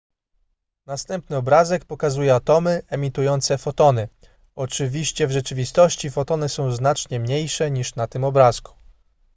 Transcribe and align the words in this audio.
następny 0.85 1.37
obrazek 1.37 1.85
pokazuje 1.85 2.35
atomy 2.35 2.81
emitujące 2.87 3.57
fotony 3.57 4.07
oczywiście 4.55 5.27
w 5.27 5.31
rzeczywistości 5.31 6.09
fotony 6.11 6.49
są 6.49 6.71
znacznie 6.71 7.19
mniejsze 7.19 7.71
niż 7.71 7.95
na 7.95 8.07
tym 8.07 8.23
obrazku 8.23 8.73